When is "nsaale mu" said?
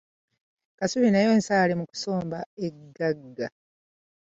1.39-1.85